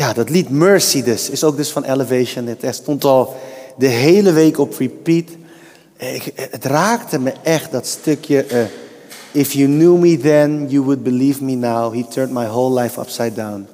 [0.00, 2.46] Ja, dat lied Mercy dus, is ook dus van Elevation.
[2.46, 3.36] Het stond al
[3.76, 5.24] de hele week op repeat.
[6.50, 8.44] Het raakte me echt, dat stukje.
[8.44, 8.60] eh,
[9.32, 11.94] If you knew me then, you would believe me now.
[11.94, 13.66] He turned my whole life upside down.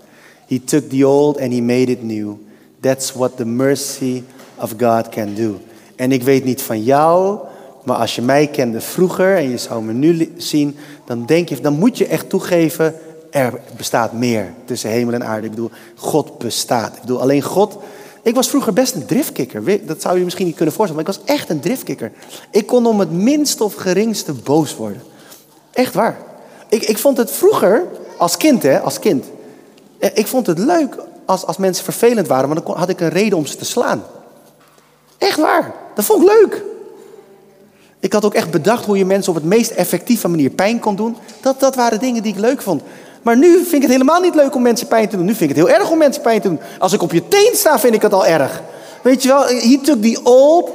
[0.47, 2.37] He took the old and he made it new.
[2.81, 4.23] That's what the mercy
[4.55, 5.61] of God can do.
[5.97, 7.39] En ik weet niet van jou,
[7.85, 11.61] maar als je mij kende vroeger en je zou me nu zien, dan denk je,
[11.61, 12.95] dan moet je echt toegeven,
[13.31, 15.45] er bestaat meer tussen hemel en aarde.
[15.45, 16.95] Ik bedoel, God bestaat.
[16.95, 17.77] Ik bedoel, alleen God.
[18.23, 19.87] Ik was vroeger best een driftkikker.
[19.87, 22.13] Dat zou je misschien niet kunnen voorstellen, maar ik was echt een driftkikker.
[22.51, 25.03] Ik kon om het minste of geringste boos worden.
[25.73, 26.17] Echt waar.
[26.69, 27.85] Ik, ik vond het vroeger,
[28.19, 29.25] als kind hè, als kind.
[29.99, 33.09] eh, Ik vond het leuk als, als mensen vervelend waren, want dan had ik een
[33.09, 34.03] reden om ze te slaan.
[35.19, 35.75] Echt waar.
[35.95, 36.63] Dat vond ik leuk.
[38.01, 40.97] Ik had ook echt bedacht hoe je mensen op het meest effectieve manier pijn kon
[40.97, 41.17] doen.
[41.41, 42.83] Dat, dat waren dingen die ik leuk vond.
[43.27, 45.25] Maar nu vind ik het helemaal niet leuk om mensen pijn te doen.
[45.25, 46.61] Nu vind ik het heel erg om mensen pijn te doen.
[46.79, 48.63] Als ik op je teen sta, vind ik het al erg.
[49.03, 50.71] Weet je wel, he took the old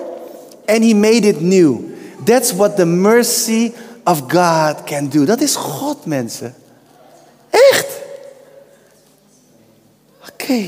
[0.65, 1.77] and he made it new.
[2.23, 3.71] That's what the mercy
[4.03, 5.25] of God can do.
[5.25, 6.55] Dat is God, mensen.
[7.49, 7.87] Echt.
[10.31, 10.53] Oké.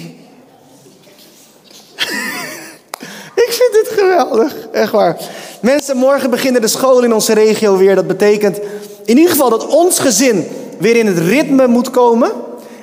[3.45, 5.17] Ik vind dit geweldig, echt waar.
[5.61, 7.95] Mensen, morgen beginnen de scholen in onze regio weer.
[7.95, 8.59] Dat betekent
[9.05, 10.47] in ieder geval dat ons gezin
[10.83, 12.31] weer in het ritme moet komen.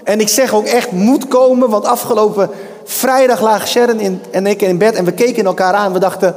[0.04, 2.50] En ik zeg ook echt moet komen, want afgelopen
[2.84, 5.92] vrijdag lagen Sharon in, en ik in bed en we keken elkaar aan.
[5.92, 6.34] We dachten,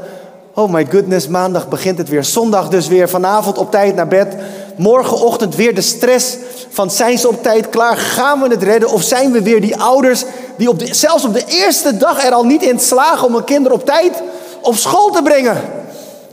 [0.53, 2.23] oh my goodness, maandag begint het weer.
[2.23, 4.36] Zondag dus weer, vanavond op tijd naar bed.
[4.78, 6.38] Morgenochtend weer de stress
[6.70, 7.98] van zijn ze op tijd klaar?
[7.98, 8.89] Gaan we het redden?
[8.89, 10.23] Of zijn we weer die ouders
[10.58, 13.77] die op zelfs op de eerste dag er al niet in slagen om hun kinderen
[13.77, 14.22] op tijd
[14.61, 15.61] op school te brengen?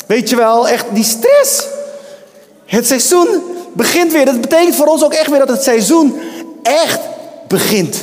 [0.07, 1.67] Weet je wel, echt die stress.
[2.67, 4.25] Het seizoen begint weer.
[4.25, 6.15] Dat betekent voor ons ook echt weer dat het seizoen
[6.63, 7.01] echt
[7.49, 7.97] begint.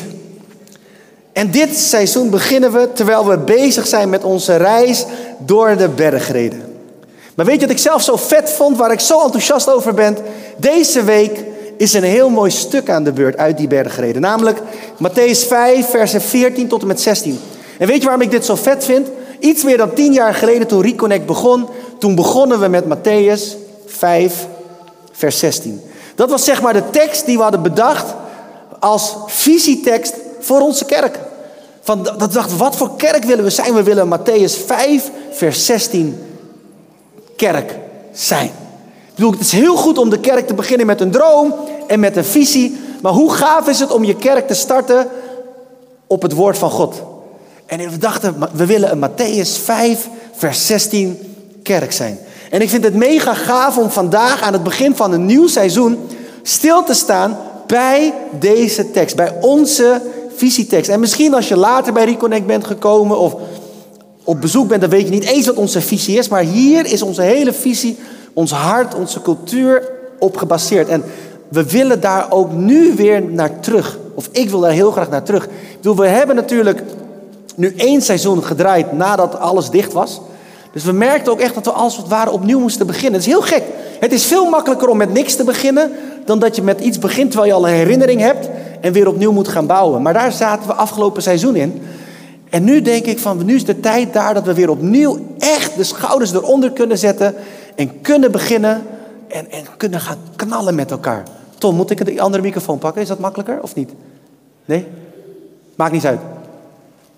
[1.34, 5.06] En dit seizoen beginnen we terwijl we bezig zijn met onze reis
[5.38, 6.76] door de bergreden.
[7.36, 10.18] Maar weet je wat ik zelf zo vet vond, waar ik zo enthousiast over ben?
[10.58, 11.44] Deze week
[11.78, 14.22] is een heel mooi stuk aan de beurt uit die bergreden.
[14.22, 14.60] Namelijk
[15.04, 17.40] Matthäus 5, versen 14 tot en met 16.
[17.80, 19.08] En weet je waarom ik dit zo vet vind?
[19.40, 21.68] Iets meer dan tien jaar geleden toen Reconnect begon,
[22.00, 23.42] toen begonnen we met Matthäus
[23.86, 24.48] 5,
[25.18, 25.82] vers 16.
[26.16, 28.14] Dat was zeg maar de tekst die we hadden bedacht
[28.80, 31.20] als visietekst voor onze kerk.
[31.82, 33.74] Van, dat dachten we, wat voor kerk willen we zijn?
[33.74, 36.18] We willen Matthäus 5, vers 16
[37.36, 37.76] kerk
[38.12, 38.48] zijn.
[38.48, 41.56] Ik bedoel, het is heel goed om de kerk te beginnen met een droom
[41.88, 42.78] en met een visie.
[43.02, 45.08] Maar hoe gaaf is het om je kerk te starten
[46.08, 47.02] op het woord van God?
[47.66, 51.20] En we dachten, we willen een Matthäus 5, vers 16
[51.64, 52.20] kerk zijn.
[52.50, 55.98] En ik vind het mega gaaf om vandaag aan het begin van een nieuw seizoen
[56.42, 57.38] stil te staan
[57.68, 60.02] bij deze tekst, bij onze
[60.36, 60.90] visietekst.
[60.90, 63.36] En misschien als je later bij Reconnect bent gekomen of
[64.24, 66.28] op bezoek bent, dan weet je niet eens wat onze visie is.
[66.28, 67.98] Maar hier is onze hele visie,
[68.34, 70.88] ons hart, onze cultuur op gebaseerd.
[70.88, 71.04] En
[71.48, 73.98] we willen daar ook nu weer naar terug.
[74.14, 75.46] Of ik wil daar heel graag naar terug.
[75.46, 76.84] Ik bedoel, we hebben natuurlijk
[77.56, 80.22] nu één seizoen gedraaid nadat alles dicht was.
[80.78, 83.14] Dus we merkten ook echt dat we als het ware opnieuw moesten beginnen.
[83.14, 83.64] Het is heel gek.
[84.00, 85.92] Het is veel makkelijker om met niks te beginnen
[86.26, 88.50] dan dat je met iets begint terwijl je al een herinnering hebt
[88.82, 90.02] en weer opnieuw moet gaan bouwen.
[90.02, 91.82] Maar daar zaten we afgelopen seizoen in.
[92.50, 95.76] En nu denk ik van, nu is de tijd daar dat we weer opnieuw echt
[95.76, 97.36] de schouders eronder kunnen zetten
[97.76, 98.84] en kunnen beginnen
[99.28, 101.24] en, en kunnen gaan knallen met elkaar.
[101.58, 103.02] Tom, moet ik een andere microfoon pakken?
[103.02, 103.92] Is dat makkelijker of niet?
[104.66, 104.86] Nee?
[105.76, 106.20] Maakt niet uit.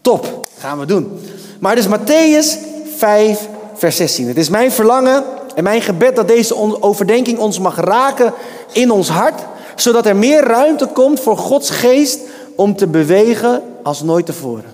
[0.02, 1.20] Top, gaan we doen.
[1.60, 2.69] Maar dus Matthäus
[3.00, 4.28] 5, vers 16.
[4.28, 5.24] Het is mijn verlangen
[5.56, 8.34] en mijn gebed dat deze overdenking ons mag raken
[8.72, 9.42] in ons hart,
[9.76, 12.20] zodat er meer ruimte komt voor Gods geest
[12.56, 14.66] om te bewegen als nooit tevoren.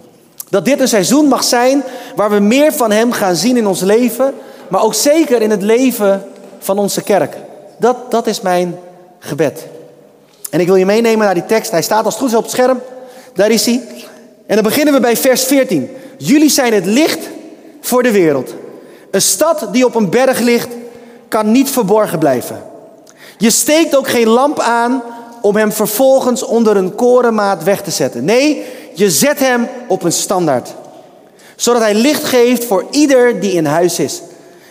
[0.49, 1.83] Dat dit een seizoen mag zijn
[2.15, 4.33] waar we meer van Hem gaan zien in ons leven,
[4.67, 6.23] maar ook zeker in het leven
[6.59, 7.37] van onze kerk.
[7.77, 8.79] Dat, dat is mijn
[9.19, 9.65] gebed.
[10.49, 11.71] En ik wil je meenemen naar die tekst.
[11.71, 12.81] Hij staat als het goed is op het scherm.
[13.33, 13.81] Daar is hij.
[14.45, 15.89] En dan beginnen we bij vers 14.
[16.17, 17.33] Jullie zijn het licht
[17.87, 18.53] voor de wereld.
[19.11, 20.69] Een stad die op een berg ligt,
[21.27, 22.63] kan niet verborgen blijven.
[23.37, 25.03] Je steekt ook geen lamp aan
[25.41, 28.25] om hem vervolgens onder een korenmaat weg te zetten.
[28.25, 30.73] Nee, je zet hem op een standaard.
[31.55, 34.21] Zodat hij licht geeft voor ieder die in huis is.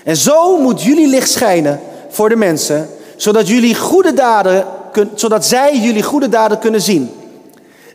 [0.04, 4.64] En zo moet jullie licht schijnen voor de mensen, zodat, jullie goede daden,
[5.14, 7.10] zodat zij jullie goede daden kunnen zien.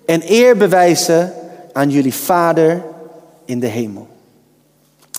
[0.06, 1.33] En eer bewijzen
[1.74, 2.81] aan jullie Vader
[3.45, 4.07] in de hemel.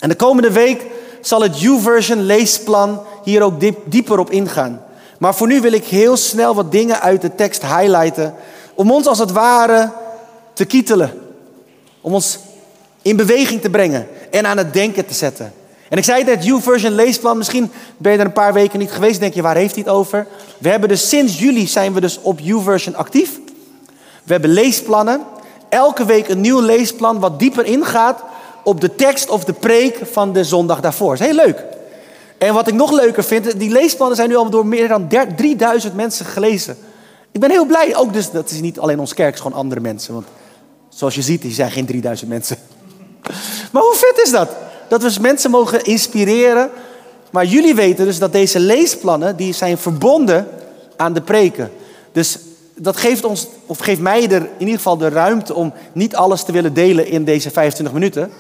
[0.01, 0.87] En de komende week
[1.21, 4.83] zal het YouVersion leesplan hier ook diep, dieper op ingaan.
[5.19, 8.35] Maar voor nu wil ik heel snel wat dingen uit de tekst highlighten.
[8.75, 9.91] Om ons als het ware
[10.53, 11.13] te kietelen.
[12.01, 12.39] Om ons
[13.03, 15.53] in beweging te brengen en aan het denken te zetten.
[15.89, 17.39] En ik zei net, YouVersion leesplan.
[17.39, 19.21] Misschien ben je er een paar weken niet geweest.
[19.21, 20.27] Denk je, waar heeft hij het over?
[20.59, 23.39] We hebben dus sinds juli zijn we dus op YouVersion actief.
[24.23, 25.21] We hebben leesplannen.
[25.69, 28.23] Elke week een nieuw leesplan wat dieper ingaat
[28.65, 31.11] op de tekst of de preek van de zondag daarvoor.
[31.17, 31.65] Dat is heel leuk.
[32.39, 35.95] En wat ik nog leuker vind, die leesplannen zijn nu al door meer dan 3000
[35.95, 36.77] mensen gelezen.
[37.33, 37.97] Ik ben heel blij.
[37.97, 40.15] Ook dus, dat is niet alleen ons kerk, gewoon andere mensen.
[40.15, 40.27] Want
[40.89, 42.57] zoals je ziet, die zijn geen 3000 mensen.
[43.73, 44.49] Maar hoe vet is dat?
[44.89, 46.71] Dat we dus mensen mogen inspireren.
[47.31, 50.49] Maar jullie weten dus dat deze leesplannen, die zijn verbonden
[50.97, 51.71] aan de preken.
[52.13, 52.39] Dus
[52.75, 56.43] dat geeft ons, of geeft mij er in ieder geval de ruimte om niet alles
[56.43, 58.31] te willen delen in deze 25 minuten.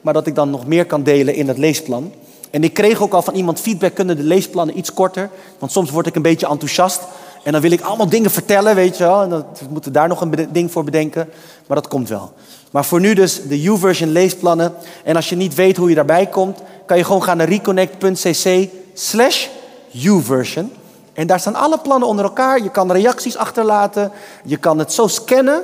[0.00, 2.12] Maar dat ik dan nog meer kan delen in het leesplan.
[2.50, 5.30] En ik kreeg ook al van iemand feedback, kunnen de leesplannen iets korter?
[5.58, 7.00] Want soms word ik een beetje enthousiast.
[7.42, 9.22] En dan wil ik allemaal dingen vertellen, weet je wel.
[9.22, 11.28] En dan moeten we daar nog een ding voor bedenken.
[11.66, 12.32] Maar dat komt wel.
[12.70, 14.74] Maar voor nu dus de YouVersion leesplannen.
[15.04, 18.68] En als je niet weet hoe je daarbij komt, kan je gewoon gaan naar reconnect.cc
[18.94, 19.46] slash
[19.88, 20.72] YouVersion.
[21.12, 22.62] En daar staan alle plannen onder elkaar.
[22.62, 24.12] Je kan reacties achterlaten.
[24.44, 25.62] Je kan het zo scannen.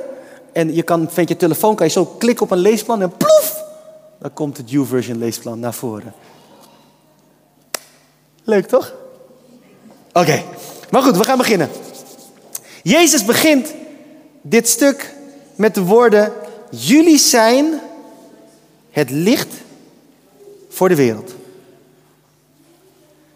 [0.51, 3.64] En je kan met je telefoon kan je zo klikken op een leesplan en ploef!
[4.25, 6.13] Dan komt het YouVersion leesplan naar voren.
[8.43, 8.93] Leuk toch?
[10.13, 10.43] Oké,
[10.89, 11.69] maar goed, we gaan beginnen.
[12.83, 13.73] Jezus begint
[14.41, 15.13] dit stuk
[15.55, 16.33] met de woorden:
[16.69, 17.79] Jullie zijn
[18.91, 19.53] het licht
[20.69, 21.35] voor de wereld.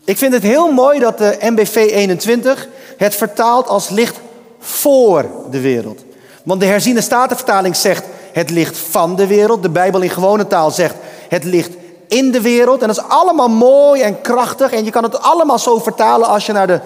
[0.04, 4.20] Ik vind het heel mooi dat de MBV 21 het vertaalt als licht
[4.60, 6.04] voor de wereld.
[6.44, 9.64] Want de herziene statenvertaling zegt het licht van de wereld.
[9.64, 10.96] De Bijbel in gewone taal zegt
[11.30, 11.72] het licht
[12.08, 12.82] in de wereld.
[12.82, 14.72] En dat is allemaal mooi en krachtig.
[14.72, 16.80] En je kan het allemaal zo vertalen als je naar, de,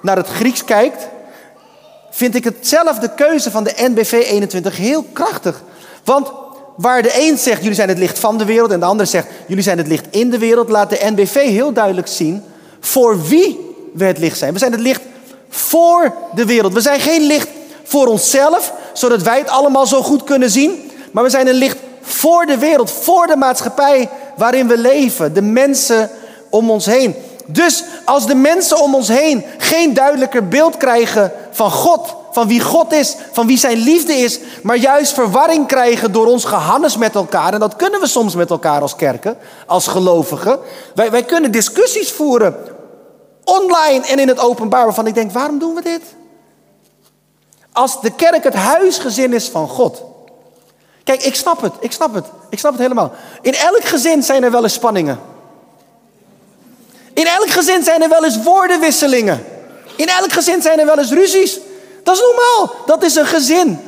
[0.00, 1.08] naar het Grieks kijkt.
[2.10, 5.62] Vind ik hetzelfde keuze van de NBV 21 heel krachtig.
[6.04, 6.32] Want
[6.76, 9.26] waar de een zegt jullie zijn het licht van de wereld en de ander zegt
[9.46, 12.44] jullie zijn het licht in de wereld, laat de NBV heel duidelijk zien
[12.80, 14.52] voor wie we het licht zijn.
[14.52, 15.00] We zijn het licht
[15.48, 16.72] voor de wereld.
[16.72, 17.48] We zijn geen licht
[17.84, 20.85] voor onszelf, zodat wij het allemaal zo goed kunnen zien.
[21.16, 25.42] Maar we zijn een licht voor de wereld, voor de maatschappij waarin we leven, de
[25.42, 26.10] mensen
[26.50, 27.14] om ons heen.
[27.46, 32.60] Dus als de mensen om ons heen geen duidelijker beeld krijgen van God, van wie
[32.60, 37.14] God is, van wie zijn liefde is, maar juist verwarring krijgen door ons gehannes met
[37.14, 40.58] elkaar, en dat kunnen we soms met elkaar als kerken, als gelovigen.
[40.94, 42.56] Wij, wij kunnen discussies voeren,
[43.44, 46.02] online en in het openbaar, waarvan ik denk, waarom doen we dit?
[47.72, 50.14] Als de kerk het huisgezin is van God.
[51.06, 53.12] Kijk, ik snap het, ik snap het, ik snap het helemaal.
[53.40, 55.18] In elk gezin zijn er wel eens spanningen.
[57.12, 59.44] In elk gezin zijn er wel eens woordenwisselingen.
[59.96, 61.58] In elk gezin zijn er wel eens ruzies.
[62.02, 62.74] Dat is normaal.
[62.86, 63.80] Dat is een gezin.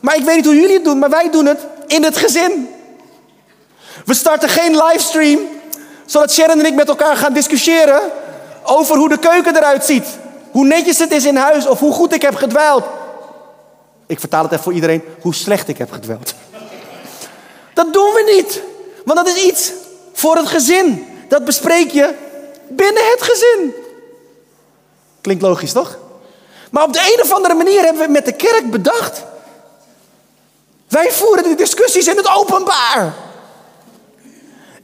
[0.00, 2.68] Maar ik weet niet hoe jullie het doen, maar wij doen het in het gezin.
[4.04, 5.40] We starten geen livestream,
[6.06, 8.00] zodat Sharon en ik met elkaar gaan discussiëren
[8.62, 10.06] over hoe de keuken eruit ziet.
[10.50, 12.84] Hoe netjes het is in huis of hoe goed ik heb gedwijld.
[14.06, 16.34] Ik vertaal het even voor iedereen, hoe slecht ik heb gedwijld.
[17.76, 18.62] Dat doen we niet.
[19.04, 19.72] Want dat is iets
[20.12, 21.06] voor het gezin.
[21.28, 22.14] Dat bespreek je
[22.68, 23.74] binnen het gezin.
[25.20, 25.98] Klinkt logisch, toch?
[26.70, 29.24] Maar op de een of andere manier hebben we met de kerk bedacht.
[30.88, 33.14] Wij voeren die discussies in het openbaar.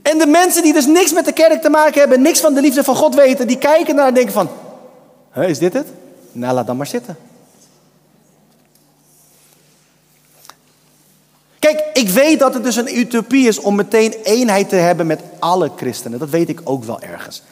[0.02, 2.60] En de mensen die dus niks met de kerk te maken hebben, niks van de
[2.60, 4.48] liefde van God weten, die kijken naar en denken van,
[5.34, 5.86] is dit het?
[6.32, 7.16] Nou, laat dan maar zitten.
[11.62, 15.20] Kijk, ik weet dat het dus een utopie is om meteen eenheid te hebben met
[15.38, 16.18] alle christenen.
[16.18, 17.42] Dat weet ik ook wel ergens.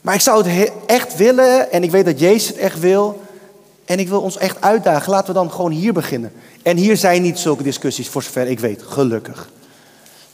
[0.00, 3.22] Maar ik zou het echt willen en ik weet dat Jezus het echt wil.
[3.84, 5.10] En ik wil ons echt uitdagen.
[5.10, 6.32] Laten we dan gewoon hier beginnen.
[6.62, 9.48] En hier zijn niet zulke discussies, voor zover ik weet, gelukkig.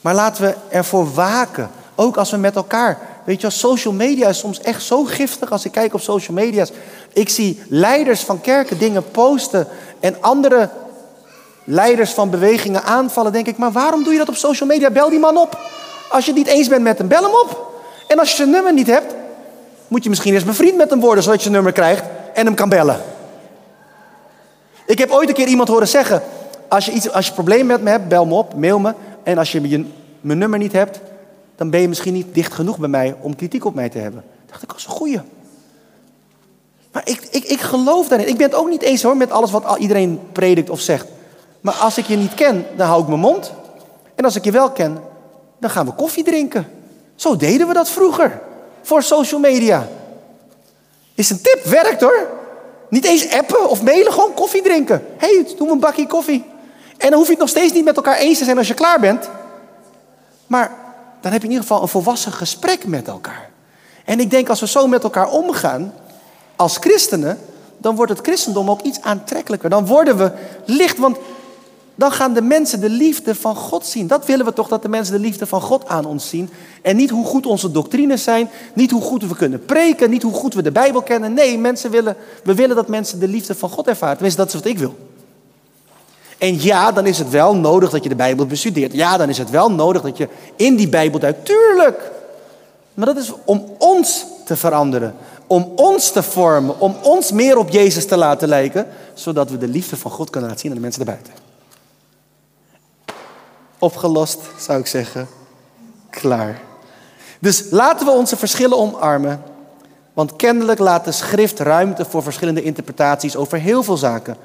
[0.00, 1.70] Maar laten we ervoor waken.
[1.94, 2.98] Ook als we met elkaar.
[3.24, 6.72] Weet je, social media is soms echt zo giftig als ik kijk op social media's.
[7.12, 9.66] Ik zie leiders van kerken dingen posten
[10.00, 10.70] en andere
[11.64, 13.32] leiders van bewegingen aanvallen.
[13.32, 14.90] Denk ik, maar waarom doe je dat op social media?
[14.90, 15.58] Bel die man op.
[16.10, 17.72] Als je het niet eens bent met hem, bel hem op.
[18.08, 19.14] En als je zijn nummer niet hebt,
[19.88, 22.54] moet je misschien eens bevriend met hem worden, zodat je zijn nummer krijgt en hem
[22.54, 23.00] kan bellen.
[24.86, 26.22] Ik heb ooit een keer iemand horen zeggen:
[26.68, 28.94] als je, iets, als je problemen met me hebt, bel me op, mail me.
[29.22, 29.60] En als je
[30.20, 31.00] mijn nummer niet hebt,
[31.56, 34.24] dan ben je misschien niet dicht genoeg bij mij om kritiek op mij te hebben.
[34.46, 35.20] dacht ik, als een goeie.
[36.92, 38.28] Maar ik, ik, ik geloof daarin.
[38.28, 41.06] Ik ben het ook niet eens hoor met alles wat iedereen predikt of zegt.
[41.60, 43.52] Maar als ik je niet ken, dan hou ik mijn mond.
[44.14, 44.98] En als ik je wel ken,
[45.58, 46.66] dan gaan we koffie drinken.
[47.14, 48.40] Zo deden we dat vroeger.
[48.82, 49.88] Voor social media.
[51.14, 52.28] Is een tip, werkt hoor.
[52.88, 55.04] Niet eens appen of mailen, gewoon koffie drinken.
[55.16, 56.44] Hé, hey, doe een bakje koffie.
[56.96, 58.74] En dan hoef je het nog steeds niet met elkaar eens te zijn als je
[58.74, 59.28] klaar bent.
[60.46, 60.70] Maar
[61.20, 63.50] dan heb je in ieder geval een volwassen gesprek met elkaar.
[64.04, 65.94] En ik denk als we zo met elkaar omgaan,
[66.56, 67.38] als christenen,
[67.78, 69.70] dan wordt het christendom ook iets aantrekkelijker.
[69.70, 70.32] Dan worden we
[70.64, 71.16] licht, want
[72.00, 74.06] dan gaan de mensen de liefde van God zien.
[74.06, 76.50] Dat willen we toch, dat de mensen de liefde van God aan ons zien.
[76.82, 80.32] En niet hoe goed onze doctrines zijn, niet hoe goed we kunnen preken, niet hoe
[80.32, 81.34] goed we de Bijbel kennen.
[81.34, 84.14] Nee, mensen willen, we willen dat mensen de liefde van God ervaren.
[84.14, 84.96] Tenminste, dat is wat ik wil.
[86.38, 88.92] En ja, dan is het wel nodig dat je de Bijbel bestudeert.
[88.92, 91.44] Ja, dan is het wel nodig dat je in die Bijbel duikt.
[91.44, 92.10] Tuurlijk.
[92.94, 95.14] Maar dat is om ons te veranderen.
[95.46, 96.80] Om ons te vormen.
[96.80, 98.86] Om ons meer op Jezus te laten lijken.
[99.14, 101.39] Zodat we de liefde van God kunnen laten zien aan de mensen erbuiten.
[103.80, 105.28] Opgelost, zou ik zeggen.
[106.10, 106.60] Klaar.
[107.38, 109.42] Dus laten we onze verschillen omarmen.
[110.12, 114.36] Want kennelijk laat de schrift ruimte voor verschillende interpretaties over heel veel zaken.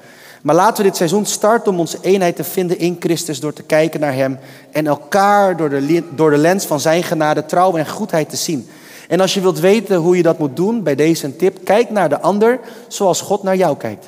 [0.42, 3.62] Maar laten we dit seizoen starten om onze eenheid te vinden in Christus door te
[3.62, 4.38] kijken naar Hem
[4.70, 8.68] en elkaar door de, door de lens van Zijn genade, trouw en goedheid te zien.
[9.08, 11.90] En als je wilt weten hoe je dat moet doen, bij deze een tip, kijk
[11.90, 14.06] naar de ander zoals God naar jou kijkt.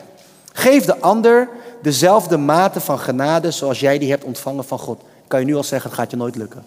[0.52, 1.48] Geef de ander
[1.82, 5.00] dezelfde mate van genade zoals jij die hebt ontvangen van God.
[5.28, 6.64] Kan je nu al zeggen, het gaat je nooit lukken.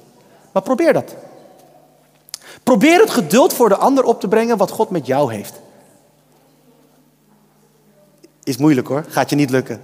[0.51, 1.15] Maar probeer dat.
[2.63, 5.53] Probeer het geduld voor de ander op te brengen wat God met jou heeft.
[8.43, 9.81] Is moeilijk hoor, gaat je niet lukken.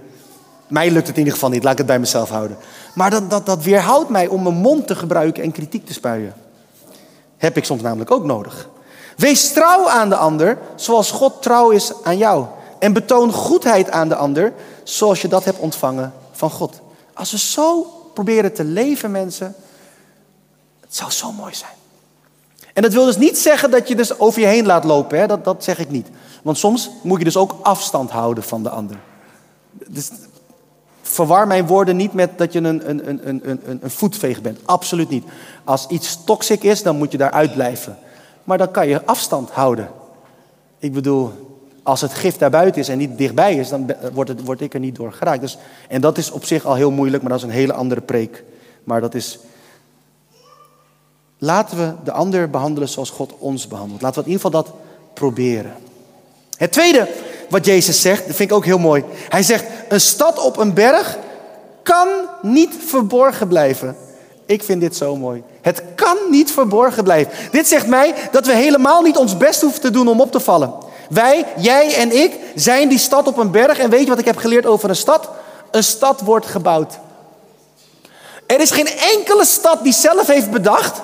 [0.66, 2.56] Mij lukt het in ieder geval niet, laat ik het bij mezelf houden.
[2.94, 6.34] Maar dat, dat, dat weerhoudt mij om mijn mond te gebruiken en kritiek te spuien.
[7.36, 8.68] Heb ik soms namelijk ook nodig.
[9.16, 12.46] Wees trouw aan de ander zoals God trouw is aan jou.
[12.78, 16.80] En betoon goedheid aan de ander zoals je dat hebt ontvangen van God.
[17.14, 17.86] Als we zo
[18.24, 19.54] proberen te leven, mensen,
[20.80, 21.72] het zou zo mooi zijn.
[22.74, 25.26] En dat wil dus niet zeggen dat je dus over je heen laat lopen, hè?
[25.26, 26.08] Dat, dat zeg ik niet.
[26.42, 28.96] Want soms moet je dus ook afstand houden van de ander.
[29.86, 30.10] Dus
[31.02, 34.60] verwar mijn woorden niet met dat je een, een, een, een, een, een voetveeg bent.
[34.64, 35.24] Absoluut niet.
[35.64, 37.98] Als iets toxic is, dan moet je daaruit blijven.
[38.44, 39.90] Maar dan kan je afstand houden.
[40.78, 41.47] Ik bedoel,
[41.88, 44.80] als het gif daar buiten is en niet dichtbij is, dan word, het, ik er
[44.80, 45.40] niet door geraakt.
[45.40, 48.00] Dus, en dat is op zich al heel moeilijk, maar dat is een hele andere
[48.00, 48.44] preek.
[48.84, 49.38] Maar dat is.
[51.38, 54.02] Laten we de ander behandelen zoals God ons behandelt.
[54.02, 54.74] Laten we in ieder geval dat
[55.12, 55.72] proberen.
[56.56, 57.08] Het tweede
[57.48, 59.04] wat Jezus zegt, dat vind ik ook heel mooi.
[59.28, 61.18] Hij zegt: Een stad op een berg
[61.82, 62.08] kan
[62.42, 63.96] niet verborgen blijven.
[64.46, 65.42] Ik vind dit zo mooi.
[65.60, 67.32] Het kan niet verborgen blijven.
[67.50, 70.40] Dit zegt mij dat we helemaal niet ons best hoeven te doen om op te
[70.40, 70.86] vallen.
[71.08, 73.78] Wij, jij en ik, zijn die stad op een berg.
[73.78, 75.28] En weet je wat ik heb geleerd over een stad?
[75.70, 76.98] Een stad wordt gebouwd.
[78.46, 81.00] Er is geen enkele stad die zelf heeft bedacht: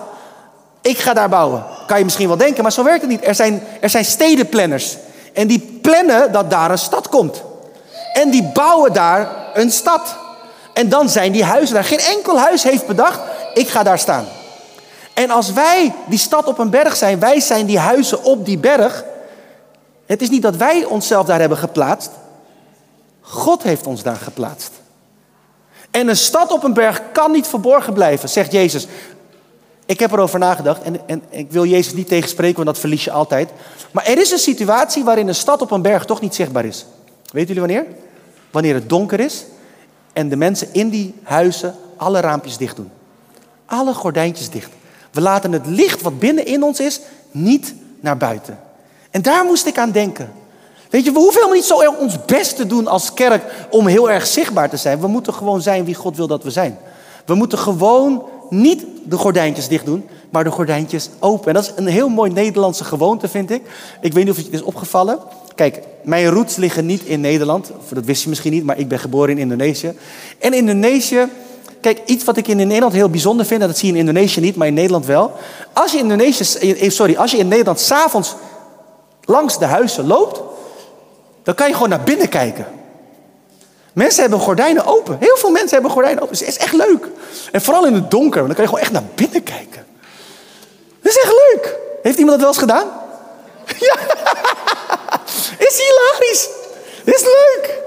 [0.82, 1.64] ik ga daar bouwen.
[1.86, 3.26] Kan je misschien wel denken, maar zo werkt het niet.
[3.26, 4.96] Er zijn, er zijn stedenplanners.
[5.32, 7.42] En die plannen dat daar een stad komt.
[8.12, 10.16] En die bouwen daar een stad.
[10.72, 11.84] En dan zijn die huizen daar.
[11.84, 13.20] Geen enkel huis heeft bedacht,
[13.54, 14.24] ik ga daar staan.
[15.14, 18.58] En als wij die stad op een berg zijn, wij zijn die huizen op die
[18.58, 19.04] berg.
[20.06, 22.10] Het is niet dat wij onszelf daar hebben geplaatst.
[23.20, 24.70] God heeft ons daar geplaatst.
[25.90, 28.86] En een stad op een berg kan niet verborgen blijven, zegt Jezus.
[29.86, 33.10] Ik heb erover nagedacht en, en ik wil Jezus niet tegenspreken, want dat verlies je
[33.10, 33.50] altijd.
[33.90, 36.86] Maar er is een situatie waarin een stad op een berg toch niet zichtbaar is.
[37.32, 37.96] Weten jullie wanneer?
[38.50, 39.44] Wanneer het donker is
[40.12, 42.90] en de mensen in die huizen alle raampjes dicht doen.
[43.66, 44.70] Alle gordijntjes dicht.
[45.10, 48.58] We laten het licht wat binnen in ons is niet naar buiten.
[49.14, 50.32] En daar moest ik aan denken.
[50.90, 54.10] Weet je, we hoeven helemaal niet zo ons best te doen als kerk om heel
[54.10, 55.00] erg zichtbaar te zijn.
[55.00, 56.78] We moeten gewoon zijn wie God wil dat we zijn.
[57.24, 61.48] We moeten gewoon niet de gordijntjes dicht doen, maar de gordijntjes open.
[61.48, 63.62] En dat is een heel mooi Nederlandse gewoonte, vind ik.
[64.00, 65.18] Ik weet niet of het je is opgevallen.
[65.54, 67.70] Kijk, mijn roots liggen niet in Nederland.
[67.88, 69.94] Dat wist je misschien niet, maar ik ben geboren in Indonesië.
[70.38, 71.28] En Indonesië,
[71.80, 74.40] kijk, iets wat ik in Nederland heel bijzonder vind, en dat zie je in Indonesië
[74.40, 75.32] niet, maar in Nederland wel.
[75.72, 78.34] Als je in, Indonesië, eh, sorry, als je in Nederland s'avonds
[79.24, 80.40] langs de huizen loopt,
[81.42, 82.66] dan kan je gewoon naar binnen kijken.
[83.92, 85.16] Mensen hebben gordijnen open.
[85.20, 86.36] Heel veel mensen hebben gordijnen open.
[86.38, 87.06] Het is echt leuk.
[87.52, 89.86] En vooral in het donker, want dan kan je gewoon echt naar binnen kijken.
[91.02, 91.76] Dat is echt leuk.
[92.02, 92.86] Heeft iemand dat wel eens gedaan?
[93.78, 93.96] Ja.
[95.58, 96.48] Is hilarisch.
[97.04, 97.82] Dit is leuk.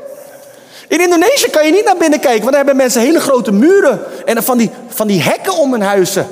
[0.87, 3.99] In Indonesië kan je niet naar binnen kijken, want daar hebben mensen hele grote muren
[4.25, 6.27] en van die, van die hekken om hun huizen.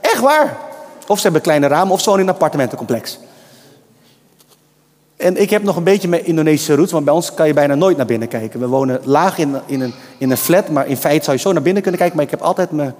[0.00, 0.56] Echt waar.
[1.06, 3.18] Of ze hebben kleine ramen of zo in een appartementencomplex.
[5.20, 7.74] En ik heb nog een beetje mijn Indonesische roots, want bij ons kan je bijna
[7.74, 8.60] nooit naar binnen kijken.
[8.60, 11.52] We wonen laag in, in, een, in een flat, maar in feite zou je zo
[11.52, 12.16] naar binnen kunnen kijken.
[12.16, 12.94] Maar ik heb altijd mijn,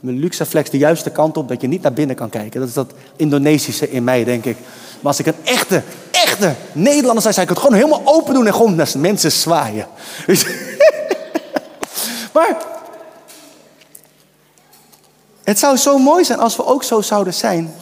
[0.00, 2.60] mijn luxe flex de juiste kant op, dat je niet naar binnen kan kijken.
[2.60, 4.56] Dat is dat Indonesische in mij, denk ik.
[5.00, 8.46] Maar als ik een echte, echte Nederlander zou, zou ik het gewoon helemaal open doen
[8.46, 9.86] en gewoon naar mensen zwaaien.
[12.32, 12.56] Maar
[15.44, 17.74] het zou zo mooi zijn als we ook zo zouden zijn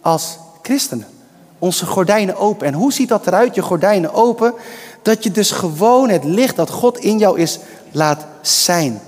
[0.00, 1.17] als christenen.
[1.58, 2.66] Onze gordijnen open.
[2.66, 4.54] En hoe ziet dat eruit, je gordijnen open?
[5.02, 7.58] Dat je dus gewoon het licht dat God in jou is
[7.90, 9.00] laat zijn.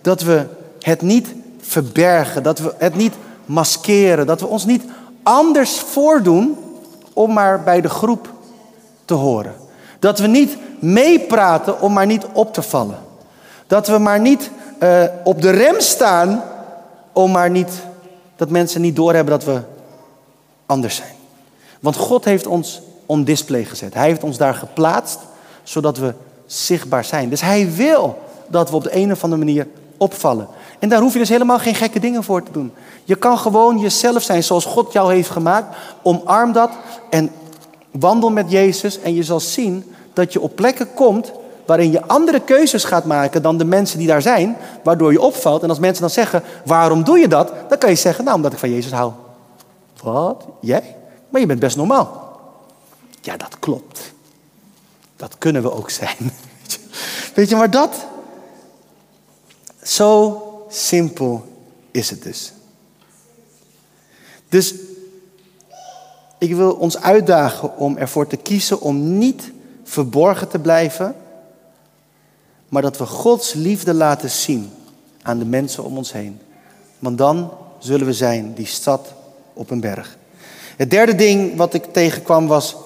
[0.00, 0.46] Dat we
[0.80, 1.28] het niet
[1.60, 4.82] verbergen, dat we het niet maskeren, dat we ons niet
[5.22, 6.56] anders voordoen
[7.12, 8.32] om maar bij de groep
[9.04, 9.54] te horen.
[9.98, 12.98] Dat we niet meepraten om maar niet op te vallen.
[13.66, 14.50] Dat we maar niet
[14.82, 16.42] uh, op de rem staan
[17.12, 17.70] om maar niet
[18.36, 19.60] dat mensen niet doorhebben dat we
[20.66, 21.17] anders zijn.
[21.80, 23.94] Want God heeft ons on display gezet.
[23.94, 25.18] Hij heeft ons daar geplaatst
[25.62, 26.14] zodat we
[26.46, 27.28] zichtbaar zijn.
[27.28, 29.66] Dus hij wil dat we op de een of andere manier
[29.96, 30.48] opvallen.
[30.78, 32.72] En daar hoef je dus helemaal geen gekke dingen voor te doen.
[33.04, 35.76] Je kan gewoon jezelf zijn zoals God jou heeft gemaakt.
[36.02, 36.70] Omarm dat
[37.10, 37.30] en
[37.90, 39.00] wandel met Jezus.
[39.00, 41.32] En je zal zien dat je op plekken komt
[41.66, 45.62] waarin je andere keuzes gaat maken dan de mensen die daar zijn, waardoor je opvalt.
[45.62, 47.52] En als mensen dan zeggen, waarom doe je dat?
[47.68, 49.12] Dan kan je zeggen, nou omdat ik van Jezus hou.
[50.02, 50.44] Wat?
[50.60, 50.96] Jij?
[51.28, 52.40] Maar je bent best normaal.
[53.20, 54.12] Ja, dat klopt.
[55.16, 56.16] Dat kunnen we ook zijn.
[57.34, 58.06] Weet je, maar dat,
[59.82, 61.44] zo simpel
[61.90, 62.52] is het dus.
[64.48, 64.74] Dus
[66.38, 69.52] ik wil ons uitdagen om ervoor te kiezen om niet
[69.84, 71.16] verborgen te blijven,
[72.68, 74.70] maar dat we Gods liefde laten zien
[75.22, 76.40] aan de mensen om ons heen.
[76.98, 79.12] Want dan zullen we zijn die stad
[79.52, 80.17] op een berg.
[80.78, 82.76] Het derde ding wat ik tegenkwam was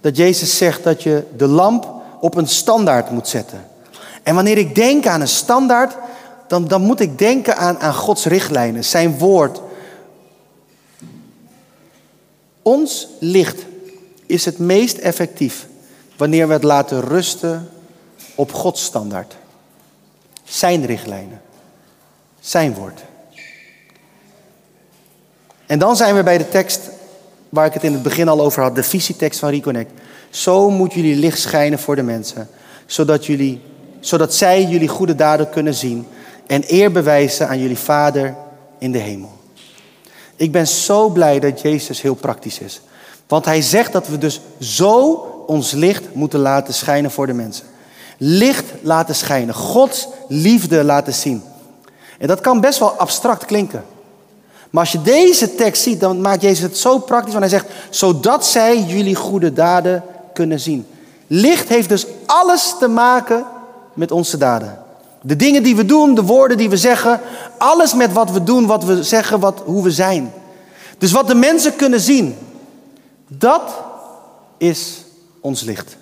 [0.00, 1.88] dat Jezus zegt dat je de lamp
[2.20, 3.66] op een standaard moet zetten.
[4.22, 5.96] En wanneer ik denk aan een standaard,
[6.48, 9.60] dan, dan moet ik denken aan, aan Gods richtlijnen, zijn woord.
[12.62, 13.64] Ons licht
[14.26, 15.66] is het meest effectief
[16.16, 17.70] wanneer we het laten rusten
[18.34, 19.36] op Gods standaard.
[20.44, 21.40] Zijn richtlijnen.
[22.40, 23.00] Zijn woord.
[25.66, 26.80] En dan zijn we bij de tekst
[27.56, 29.90] waar ik het in het begin al over had, de visietekst van Reconnect.
[30.30, 32.48] Zo moet jullie licht schijnen voor de mensen,
[32.86, 33.60] zodat, jullie,
[34.00, 36.06] zodat zij jullie goede daden kunnen zien
[36.46, 38.34] en eer bewijzen aan jullie Vader
[38.78, 39.32] in de hemel.
[40.36, 42.80] Ik ben zo blij dat Jezus heel praktisch is.
[43.26, 45.12] Want hij zegt dat we dus zo
[45.46, 47.66] ons licht moeten laten schijnen voor de mensen.
[48.18, 51.42] Licht laten schijnen, Gods liefde laten zien.
[52.18, 53.84] En dat kan best wel abstract klinken.
[54.76, 57.34] Maar als je deze tekst ziet, dan maakt Jezus het zo praktisch.
[57.34, 60.86] Want hij zegt, zodat zij jullie goede daden kunnen zien.
[61.26, 63.44] Licht heeft dus alles te maken
[63.94, 64.78] met onze daden.
[65.22, 67.20] De dingen die we doen, de woorden die we zeggen,
[67.58, 70.32] alles met wat we doen, wat we zeggen, wat, hoe we zijn.
[70.98, 72.36] Dus wat de mensen kunnen zien,
[73.28, 73.62] dat
[74.58, 75.04] is
[75.40, 75.96] ons licht.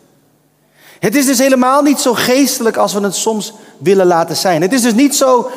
[0.98, 4.62] Het is dus helemaal niet zo geestelijk als we het soms willen laten zijn.
[4.62, 5.50] Het is dus niet zo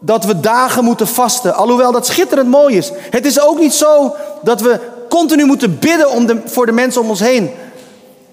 [0.00, 2.90] dat we dagen moeten vasten, alhoewel dat schitterend mooi is.
[3.10, 7.00] Het is ook niet zo dat we continu moeten bidden om de, voor de mensen
[7.00, 7.50] om ons heen.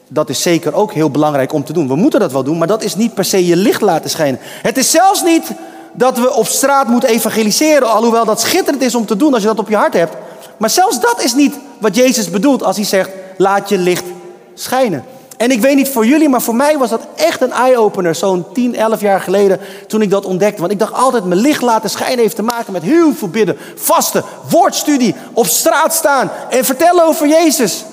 [0.08, 1.88] Dat is zeker ook heel belangrijk om te doen.
[1.88, 4.40] We moeten dat wel doen, maar dat is niet per se je licht laten schijnen.
[4.62, 5.52] Het is zelfs niet
[5.94, 9.48] dat we op straat moeten evangeliseren, alhoewel dat schitterend is om te doen als je
[9.48, 10.16] dat op je hart hebt.
[10.58, 14.06] Maar zelfs dat is niet wat Jezus bedoelt als hij zegt: laat je licht
[14.54, 15.04] schijnen.
[15.38, 18.16] En ik weet niet voor jullie, maar voor mij was dat echt een eye-opener.
[18.16, 20.60] Zo'n 10, 11 jaar geleden toen ik dat ontdekte.
[20.60, 23.58] Want ik dacht altijd, mijn licht laten schijnen heeft te maken met heel veel bidden.
[23.76, 27.86] Vasten, woordstudie, op straat staan en vertellen over Jezus.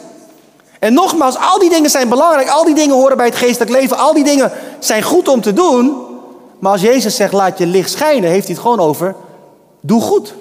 [0.79, 2.49] En nogmaals, al die dingen zijn belangrijk.
[2.49, 3.97] Al die dingen horen bij het geestelijk leven.
[3.97, 5.97] Al die dingen zijn goed om te doen.
[6.59, 9.15] Maar als Jezus zegt, laat je licht schijnen, heeft hij het gewoon over,
[9.81, 10.35] doe goed.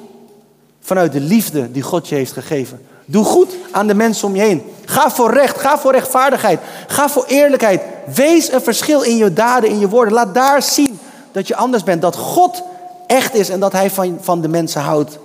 [0.82, 2.86] Vanuit de liefde die God je heeft gegeven.
[3.06, 4.64] Doe goed aan de mensen om je heen.
[4.86, 7.82] Ga voor recht, ga voor rechtvaardigheid, ga voor eerlijkheid.
[8.16, 10.14] Wees een verschil in je daden, in je woorden.
[10.14, 11.00] Laat daar zien
[11.32, 12.64] dat je anders bent, dat God
[13.08, 15.20] echt is en dat Hij van, van de mensen houdt.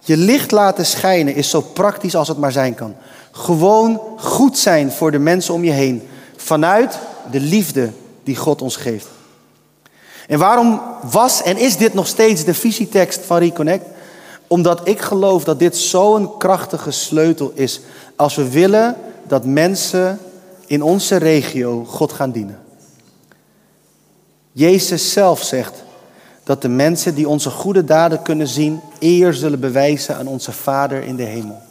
[0.00, 2.94] Je licht laten schijnen is zo praktisch als het maar zijn kan.
[3.30, 6.08] Gewoon goed zijn voor de mensen om je heen.
[6.36, 6.98] Vanuit
[7.30, 9.06] de liefde die God ons geeft.
[10.28, 13.84] En waarom was en is dit nog steeds de visietekst van Reconnect?
[14.54, 17.80] Omdat ik geloof dat dit zo'n krachtige sleutel is
[18.16, 20.18] als we willen dat mensen
[20.66, 22.58] in onze regio God gaan dienen.
[24.52, 25.82] Jezus zelf zegt
[26.44, 31.02] dat de mensen die onze goede daden kunnen zien, eer zullen bewijzen aan onze Vader
[31.02, 31.62] in de hemel.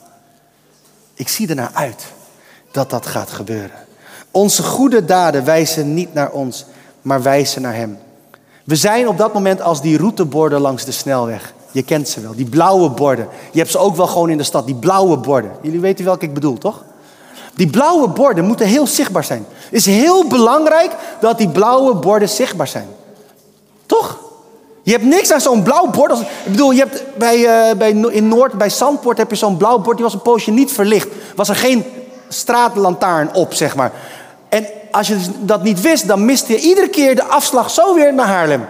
[1.13, 2.05] Ik zie er naar uit
[2.71, 3.77] dat dat gaat gebeuren.
[4.31, 6.65] Onze goede daden wijzen niet naar ons,
[7.01, 7.97] maar wijzen naar Hem.
[8.63, 11.53] We zijn op dat moment als die routeborden langs de snelweg.
[11.73, 13.27] Je kent ze wel, die blauwe borden.
[13.51, 15.51] Je hebt ze ook wel gewoon in de stad, die blauwe borden.
[15.61, 16.83] Jullie weten welke ik bedoel, toch?
[17.55, 19.45] Die blauwe borden moeten heel zichtbaar zijn.
[19.49, 22.87] Het is heel belangrijk dat die blauwe borden zichtbaar zijn.
[23.85, 24.17] Toch?
[24.83, 26.11] Je hebt niks aan zo'n blauw bord.
[26.19, 29.79] Ik bedoel, je hebt bij, eh, bij, in Noord, bij Zandpoort heb je zo'n blauw
[29.79, 29.95] bord.
[29.95, 31.07] Die was een poosje niet verlicht.
[31.35, 31.85] Was er geen
[32.27, 33.91] straatlantaarn op, zeg maar.
[34.49, 38.13] En als je dat niet wist, dan miste je iedere keer de afslag zo weer
[38.13, 38.65] naar Haarlem.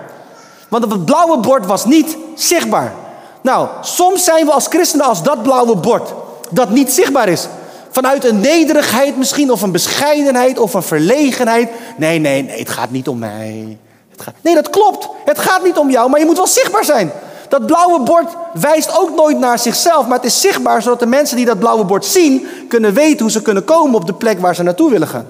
[0.74, 2.94] Want het blauwe bord was niet zichtbaar.
[3.42, 6.14] Nou, soms zijn we als christenen als dat blauwe bord.
[6.50, 7.48] Dat niet zichtbaar is.
[7.90, 11.70] Vanuit een nederigheid misschien, of een bescheidenheid, of een verlegenheid.
[11.98, 13.78] Nee, nee, nee, het gaat niet om mij.
[14.12, 14.34] Het gaat...
[14.42, 15.10] Nee, dat klopt.
[15.26, 17.12] Het gaat niet om jou, maar je moet wel zichtbaar zijn.
[17.50, 21.38] Dat blauwe bord wijst ook nooit naar zichzelf, maar het is zichtbaar zodat de mensen
[21.38, 24.56] die dat blauwe bord zien, kunnen weten hoe ze kunnen komen op de plek waar
[24.56, 25.28] ze naartoe willen gaan.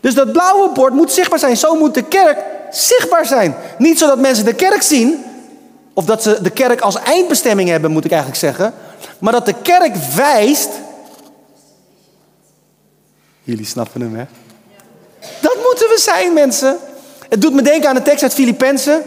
[0.00, 1.56] Dus dat blauwe bord moet zichtbaar zijn.
[1.56, 3.54] Zo moet de kerk zichtbaar zijn.
[3.78, 5.24] Niet zodat mensen de kerk zien,
[5.94, 8.74] of dat ze de kerk als eindbestemming hebben, moet ik eigenlijk zeggen.
[9.18, 10.70] Maar dat de kerk wijst.
[13.42, 14.24] Jullie snappen hem, hè?
[15.40, 16.76] Dat moeten we zijn, mensen.
[17.28, 19.02] Het doet me denken aan de tekst uit Filippenzen.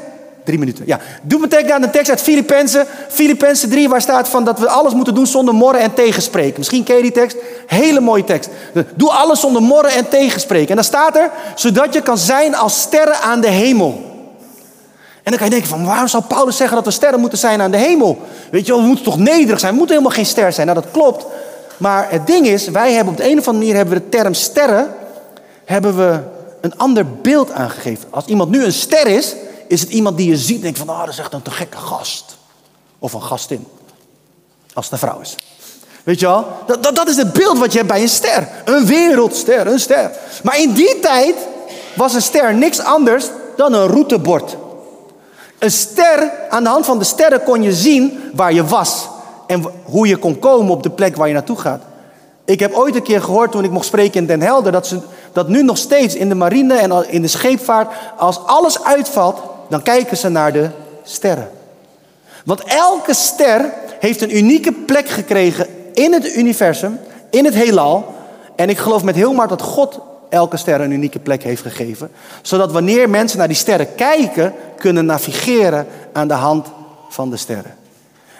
[0.47, 0.99] Drie minuten, ja.
[1.21, 2.85] Doet me denken aan de tekst uit Filippenzen.
[3.09, 6.53] Filippenzen 3, waar staat van dat we alles moeten doen zonder morren en tegenspreken.
[6.57, 7.37] Misschien ken je die tekst.
[7.65, 8.49] Hele mooie tekst.
[8.95, 10.69] Doe alles zonder morren en tegenspreken.
[10.69, 14.01] En dan staat er, zodat je kan zijn als sterren aan de hemel.
[15.23, 17.61] En dan kan je denken van, waarom zou Paulus zeggen dat we sterren moeten zijn
[17.61, 18.21] aan de hemel?
[18.51, 19.71] Weet je wel, we moeten toch nederig zijn.
[19.71, 20.67] We moeten helemaal geen ster zijn.
[20.67, 21.25] Nou, dat klopt.
[21.77, 24.17] Maar het ding is, wij hebben op de een of andere manier hebben we de
[24.17, 24.87] term sterren,
[25.65, 26.19] hebben we
[26.61, 28.07] een ander beeld aangegeven.
[28.09, 29.35] Als iemand nu een ster is,
[29.67, 31.51] is het iemand die je ziet en denkt van, ah, dat is echt een te
[31.51, 32.37] gekke gast.
[32.99, 33.67] Of een gastin.
[34.73, 35.35] Als het een vrouw is.
[36.03, 36.47] Weet je wel?
[36.65, 38.47] Dat, dat, dat is het beeld wat je hebt bij een ster.
[38.65, 40.11] Een wereldster, een ster.
[40.43, 41.35] Maar in die tijd
[41.95, 43.25] was een ster niks anders
[43.55, 44.57] dan een routebord.
[45.59, 49.07] Een ster, aan de hand van de sterren kon je zien waar je was.
[49.47, 51.81] En hoe je kon komen op de plek waar je naartoe gaat.
[52.45, 54.71] Ik heb ooit een keer gehoord toen ik mocht spreken in Den Helder...
[54.71, 54.99] dat, ze,
[55.33, 57.93] dat nu nog steeds in de marine en in de scheepvaart...
[58.17, 60.69] als alles uitvalt, dan kijken ze naar de
[61.03, 61.49] sterren.
[62.45, 66.99] Want elke ster heeft een unieke plek gekregen in het universum,
[67.29, 68.15] in het heelal.
[68.55, 69.99] En ik geloof met heel hard dat God
[70.29, 72.11] elke ster een unieke plek heeft gegeven.
[72.41, 76.67] Zodat wanneer mensen naar die sterren kijken, kunnen navigeren aan de hand
[77.09, 77.75] van de sterren.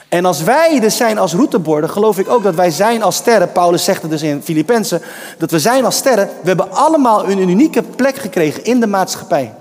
[0.10, 3.52] En als wij dus zijn als routeborden, geloof ik ook dat wij zijn als sterren.
[3.52, 5.02] Paulus zegt het dus in Filippenzen,
[5.38, 6.30] dat we zijn als sterren.
[6.42, 9.54] We hebben allemaal een unieke plek gekregen in de maatschappij.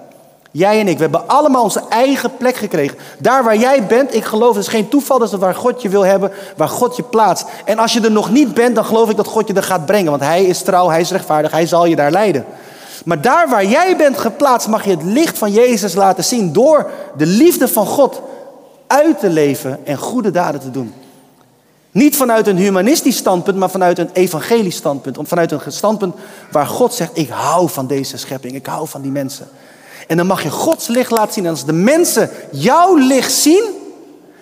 [0.56, 2.98] Jij en ik, we hebben allemaal onze eigen plek gekregen.
[3.18, 6.04] Daar waar jij bent, ik geloof, het is geen toeval, dat waar God je wil
[6.04, 7.46] hebben, waar God je plaatst.
[7.64, 9.86] En als je er nog niet bent, dan geloof ik dat God je er gaat
[9.86, 10.10] brengen.
[10.10, 12.44] Want Hij is trouw, Hij is rechtvaardig, Hij zal je daar leiden.
[13.04, 16.90] Maar daar waar jij bent geplaatst, mag je het licht van Jezus laten zien door
[17.16, 18.22] de liefde van God
[18.86, 20.94] uit te leven en goede daden te doen.
[21.90, 25.18] Niet vanuit een humanistisch standpunt, maar vanuit een evangelisch standpunt.
[25.22, 26.14] Vanuit een standpunt
[26.50, 29.48] waar God zegt, ik hou van deze schepping, ik hou van die mensen.
[30.06, 31.44] En dan mag je Gods licht laten zien.
[31.44, 33.64] En als de mensen jouw licht zien,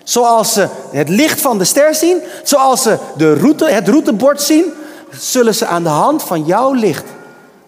[0.03, 4.65] zoals ze het licht van de ster zien, zoals ze de route, het routebord zien,
[5.11, 7.05] zullen ze aan de hand van jouw licht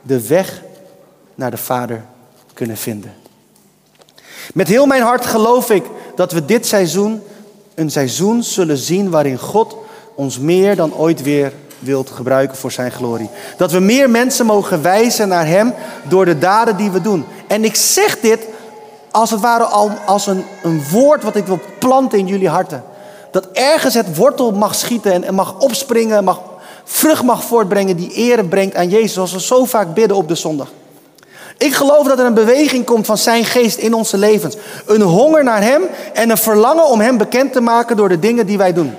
[0.02, 0.62] de weg
[1.36, 2.06] naar de Vader
[2.54, 3.14] kunnen vinden.
[4.54, 5.84] Met heel mijn hart geloof ik
[6.16, 7.22] dat we dit seizoen
[7.76, 9.76] een seizoen zullen zien waarin God
[10.16, 13.30] ons meer dan ooit weer wilt gebruiken voor zijn glorie.
[13.58, 15.74] Dat we meer mensen mogen wijzen naar Hem
[16.10, 17.26] door de daden die we doen.
[17.48, 18.40] En ik zeg dit
[19.12, 22.84] als het ware al als een, een woord wat ik wil planten in jullie harten.
[23.32, 26.42] Dat ergens het wortel mag schieten en mag opspringen, mag,
[26.84, 29.14] vrucht mag voortbrengen die ere brengt aan Jezus.
[29.14, 30.68] Zoals we zo vaak bidden op de zondag.
[31.58, 34.56] Ik geloof dat er een beweging komt van zijn geest in onze levens.
[34.86, 35.82] Een honger naar Hem
[36.14, 38.96] en een verlangen om Hem bekend te maken door de dingen die wij doen.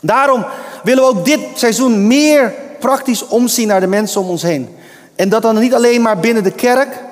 [0.00, 0.44] Daarom
[0.82, 4.68] willen we ook dit seizoen meer praktisch omzien naar de mensen om ons heen.
[5.16, 7.08] En dat dan niet alleen maar binnen de kerk.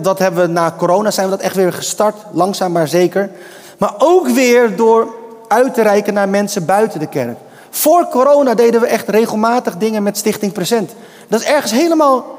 [0.00, 3.30] Dat, hebben we na corona zijn we dat echt weer gestart, langzaam maar zeker.
[3.78, 5.14] Maar ook weer door
[5.48, 7.38] uit te reiken naar mensen buiten de kerk.
[7.70, 10.94] Voor corona deden we echt regelmatig dingen met Stichting Present.
[11.28, 12.38] Dat is ergens helemaal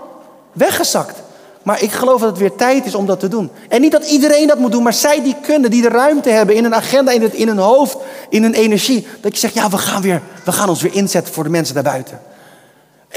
[0.52, 1.22] weggezakt.
[1.64, 3.52] Maar ik geloof dat het weer tijd is om dat te doen.
[3.70, 6.56] En niet dat iedereen dat moet doen, maar zij die kunnen, die de ruimte hebben
[6.56, 7.98] in een agenda, in, het, in hun hoofd,
[8.30, 9.08] in hun energie.
[9.22, 11.74] Dat je zegt, ja, we gaan, weer, we gaan ons weer inzetten voor de mensen
[11.76, 12.20] daarbuiten.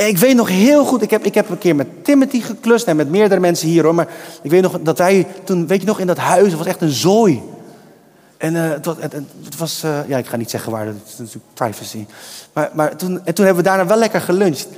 [0.07, 2.97] Ik weet nog heel goed, ik heb, ik heb een keer met Timothy geklust en
[2.97, 3.95] met meerdere mensen hier hoor.
[3.95, 4.09] Maar
[4.43, 6.81] ik weet nog dat wij toen, weet je nog, in dat huis, het was echt
[6.81, 7.43] een zooi.
[8.37, 11.19] En uh, was, het, het was uh, ja, ik ga niet zeggen waar, dat is
[11.19, 12.07] natuurlijk privacy.
[12.53, 14.69] Maar, maar toen, en toen hebben we daarna wel lekker geluncht.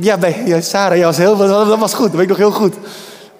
[0.00, 2.06] Ja, bij Sarah, ja, was heel, dat was goed.
[2.06, 2.74] Dat weet ik nog heel goed.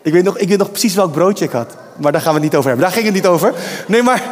[0.02, 1.74] Ik weet, nog, ik weet nog precies welk broodje ik had.
[1.96, 2.86] Maar daar gaan we het niet over hebben.
[2.86, 3.54] Daar ging het niet over.
[3.86, 4.22] Nee, maar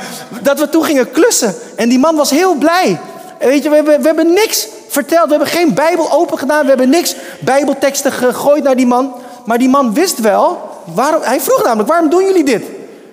[0.42, 1.54] dat we toen gingen klussen.
[1.76, 3.00] En die man was heel blij.
[3.42, 5.24] Weet je, we hebben, we hebben niks verteld.
[5.24, 6.62] We hebben geen Bijbel open gedaan.
[6.62, 9.14] We hebben niks Bijbelteksten gegooid naar die man.
[9.44, 10.60] Maar die man wist wel,
[10.94, 12.64] waarom, hij vroeg namelijk, waarom doen jullie dit?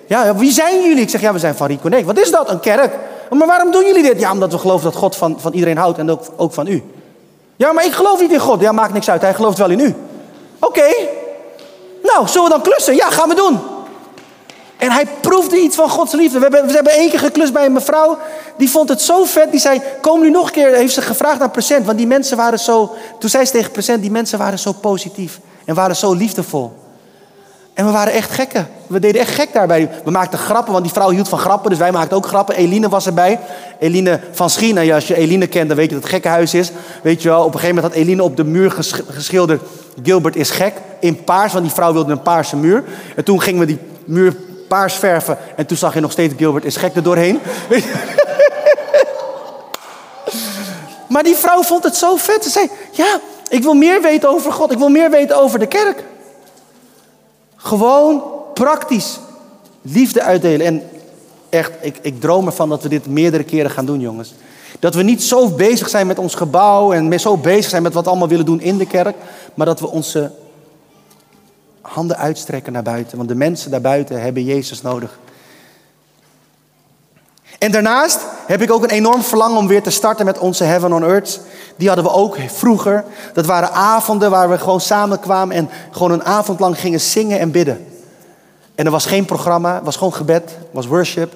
[0.06, 1.02] Ja, wie zijn jullie?
[1.02, 2.06] Ik zeg, ja, we zijn van Reconnect.
[2.06, 2.50] Wat is dat?
[2.50, 2.94] Een kerk.
[3.30, 4.20] Maar waarom doen jullie dit?
[4.20, 6.82] Ja, omdat we geloven dat God van, van iedereen houdt en ook, ook van u.
[7.56, 8.60] Ja, maar ik geloof niet in God.
[8.60, 9.22] Ja, maakt niks uit.
[9.22, 9.94] Hij gelooft wel in u.
[10.58, 10.94] Oké.
[12.02, 12.94] Nou, zullen we dan klussen?
[12.94, 13.58] Ja, gaan we doen.
[14.80, 16.38] En hij proefde iets van Gods liefde.
[16.38, 18.18] We hebben, we hebben één keer geklust bij een mevrouw.
[18.56, 19.50] Die vond het zo vet.
[19.50, 20.74] Die zei, kom nu nog een keer.
[20.74, 21.86] Heeft ze gevraagd naar present.
[21.86, 22.94] Want die mensen waren zo...
[23.18, 25.40] Toen zei ze tegen present, die mensen waren zo positief.
[25.64, 26.72] En waren zo liefdevol.
[27.74, 28.68] En we waren echt gekken.
[28.86, 29.90] We deden echt gek daarbij.
[30.04, 31.70] We maakten grappen, want die vrouw hield van grappen.
[31.70, 32.54] Dus wij maakten ook grappen.
[32.54, 33.40] Eline was erbij.
[33.78, 34.78] Eline van Schien.
[34.78, 36.70] En als je Eline kent, dan weet je dat het gekkenhuis is.
[37.02, 38.70] Weet je wel, op een gegeven moment had Eline op de muur
[39.08, 39.62] geschilderd...
[40.02, 40.72] Gilbert is gek.
[41.00, 42.84] In paars, want die vrouw wilde een paarse muur.
[43.16, 44.36] En toen gingen we die muur
[44.70, 45.38] paars verven.
[45.56, 47.40] En toen zag je nog steeds Gilbert is gek er doorheen.
[51.12, 52.44] maar die vrouw vond het zo vet.
[52.44, 54.72] Ze zei, ja, ik wil meer weten over God.
[54.72, 56.04] Ik wil meer weten over de kerk.
[57.56, 58.22] Gewoon
[58.54, 59.18] praktisch
[59.82, 60.66] liefde uitdelen.
[60.66, 60.82] En
[61.48, 64.34] echt, ik, ik droom ervan dat we dit meerdere keren gaan doen, jongens.
[64.78, 68.04] Dat we niet zo bezig zijn met ons gebouw en zo bezig zijn met wat
[68.04, 69.16] we allemaal willen doen in de kerk.
[69.54, 70.30] Maar dat we onze
[71.80, 73.16] handen uitstrekken naar buiten.
[73.16, 75.18] Want de mensen daarbuiten hebben Jezus nodig.
[77.58, 80.92] En daarnaast heb ik ook een enorm verlangen om weer te starten met onze Heaven
[80.92, 81.40] on Earth.
[81.76, 83.04] Die hadden we ook vroeger.
[83.32, 87.50] Dat waren avonden waar we gewoon samenkwamen en gewoon een avond lang gingen zingen en
[87.50, 87.86] bidden.
[88.74, 91.32] En er was geen programma, het was gewoon gebed, was worship.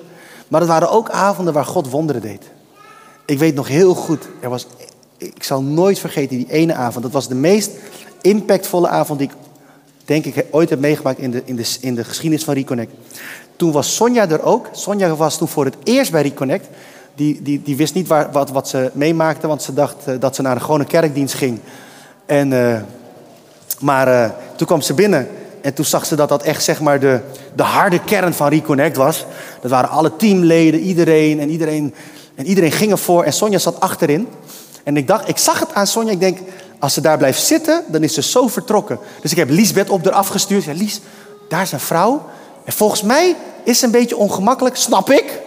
[0.48, 2.42] Maar het waren ook avonden waar God wonderen deed.
[3.24, 4.66] Ik weet nog heel goed, er was,
[5.16, 7.04] ik zal nooit vergeten die ene avond.
[7.04, 7.70] Dat was de meest
[8.20, 9.34] impactvolle avond die ik
[10.04, 12.92] denk ik ooit heb meegemaakt in de, in de, in de geschiedenis van Reconnect.
[13.56, 14.68] Toen was Sonja er ook.
[14.72, 16.68] Sonja was toen voor het eerst bij Reconnect.
[17.14, 20.34] Die, die, die wist niet waar, wat, wat ze meemaakte, want ze dacht eh, dat
[20.34, 21.60] ze naar een gewone kerkdienst ging.
[22.26, 22.80] En, uh,
[23.80, 25.28] maar uh, toen kwam ze binnen
[25.60, 27.20] en toen zag ze dat dat echt zeg maar de,
[27.54, 29.26] de harde kern van Reconnect was.
[29.60, 31.94] Dat waren alle teamleden, iedereen en iedereen,
[32.34, 33.24] en iedereen ging ervoor.
[33.24, 34.28] En Sonja zat achterin.
[34.82, 36.38] En ik dacht, ik zag het aan Sonja, ik denk,
[36.84, 38.98] als ze daar blijft zitten, dan is ze zo vertrokken.
[39.20, 40.64] Dus ik heb Liesbeth op eraf gestuurd.
[40.64, 41.00] Ja, Lies,
[41.48, 42.22] daar is een vrouw.
[42.64, 45.40] En volgens mij is ze een beetje ongemakkelijk, snap ik.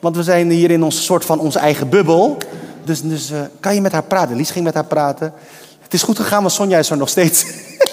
[0.00, 2.36] Want we zijn hier in onze soort van onze eigen bubbel.
[2.84, 4.36] Dus, dus uh, kan je met haar praten?
[4.36, 5.32] Lies ging met haar praten.
[5.80, 7.44] Het is goed gegaan, want Sonja is er nog steeds.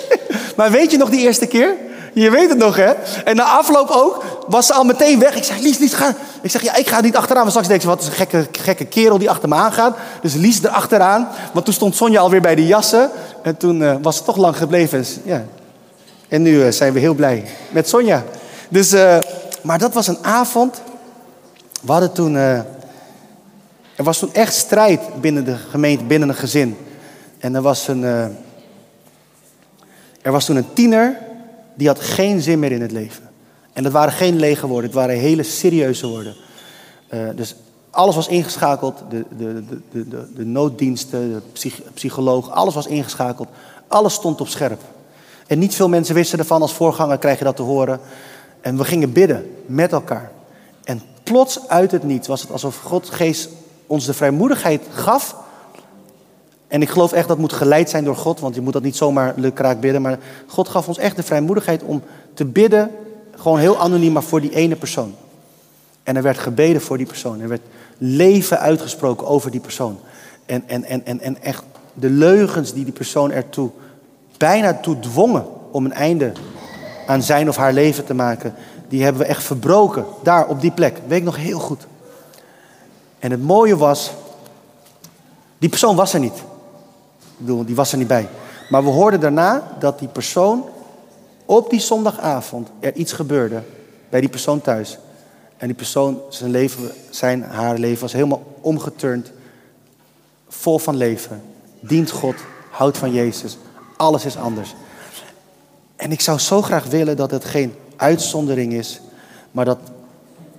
[0.57, 1.75] maar weet je nog die eerste keer?
[2.13, 2.91] Je weet het nog, hè?
[3.23, 5.35] En na afloop ook was ze al meteen weg.
[5.35, 6.15] Ik zeg, Lies, Lies, ga.
[6.41, 7.41] Ik zeg, ja, ik ga niet achteraan.
[7.41, 9.97] Maar straks denk ze, wat is een gekke, gekke kerel die achter me aangaat.
[10.21, 11.27] Dus Lies er achteraan.
[11.53, 13.09] Want toen stond Sonja alweer bij de jassen.
[13.43, 15.05] En toen uh, was ze toch lang gebleven.
[15.23, 15.45] Ja.
[16.27, 18.23] En nu uh, zijn we heel blij met Sonja.
[18.69, 19.17] Dus, uh,
[19.61, 20.81] maar dat was een avond.
[21.81, 22.35] We hadden toen...
[22.35, 22.65] er
[23.95, 26.77] was toen echt strijd binnen de gemeente, binnen een gezin.
[27.37, 28.03] En er was een...
[30.21, 31.17] er was toen een tiener
[31.75, 33.28] die had geen zin meer in het leven.
[33.79, 36.35] En dat waren geen lege woorden, het waren hele serieuze woorden.
[37.13, 37.55] Uh, dus
[37.89, 43.47] alles was ingeschakeld, de, de, de, de, de nooddiensten, de psych, psycholoog, alles was ingeschakeld.
[43.87, 44.81] Alles stond op scherp.
[45.47, 47.99] En niet veel mensen wisten ervan, als voorganger krijg je dat te horen.
[48.61, 50.31] En we gingen bidden met elkaar.
[50.83, 53.49] En plots uit het niets was het alsof God geest
[53.87, 55.35] ons de vrijmoedigheid gaf
[56.67, 58.95] en ik geloof echt dat moet geleid zijn door God, want je moet dat niet
[58.95, 60.01] zomaar lukraak bidden.
[60.01, 62.01] Maar God gaf ons echt de vrijmoedigheid om
[62.33, 62.91] te bidden,
[63.39, 65.15] gewoon heel anoniem, maar voor die ene persoon.
[66.03, 67.39] En er werd gebeden voor die persoon.
[67.39, 67.61] Er werd
[67.97, 69.99] leven uitgesproken over die persoon.
[70.45, 73.69] En, en, en, en, en echt de leugens die die persoon ertoe
[74.37, 76.31] bijna toe dwongen om een einde
[77.07, 78.53] aan zijn of haar leven te maken,
[78.87, 80.05] die hebben we echt verbroken.
[80.23, 80.99] Daar op die plek.
[81.07, 81.87] weet ik nog heel goed.
[83.19, 84.11] En het mooie was,
[85.57, 86.37] die persoon was er niet.
[86.37, 88.27] Ik bedoel, die was er niet bij.
[88.69, 90.63] Maar we hoorden daarna dat die persoon
[91.49, 93.61] op die zondagavond er iets gebeurde
[94.09, 94.97] bij die persoon thuis.
[95.57, 99.31] En die persoon, zijn leven, zijn, haar leven was helemaal omgeturnd.
[100.47, 101.41] Vol van leven.
[101.79, 102.35] Dient God,
[102.71, 103.57] houdt van Jezus.
[103.97, 104.75] Alles is anders.
[105.95, 109.01] En ik zou zo graag willen dat het geen uitzondering is,
[109.51, 109.79] maar dat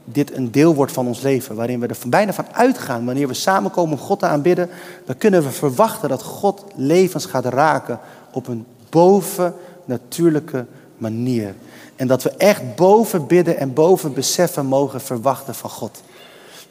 [0.05, 1.57] dit een deel wordt van ons leven.
[1.57, 3.05] Waarin we er bijna van uitgaan.
[3.05, 4.70] Wanneer we samenkomen om God te aanbidden.
[5.07, 8.00] Dan kunnen we verwachten dat God levens gaat raken
[8.33, 10.66] op een bovennatuurlijke
[11.00, 11.54] manier.
[11.96, 16.00] En dat we echt boven bidden en boven beseffen mogen verwachten van God.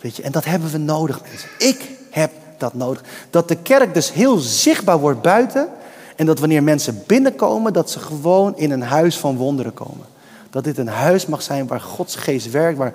[0.01, 1.49] Weet je, en dat hebben we nodig, mensen.
[1.57, 3.03] Ik heb dat nodig.
[3.29, 5.67] Dat de kerk dus heel zichtbaar wordt buiten.
[6.15, 10.05] En dat wanneer mensen binnenkomen, dat ze gewoon in een huis van wonderen komen.
[10.49, 12.77] Dat dit een huis mag zijn waar Gods geest werkt.
[12.77, 12.93] Waar,